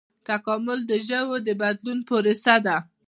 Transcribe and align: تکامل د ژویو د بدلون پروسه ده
تکامل 0.27 0.79
د 0.89 0.93
ژویو 1.07 1.35
د 1.47 1.49
بدلون 1.61 1.99
پروسه 2.07 2.55
ده 2.65 2.77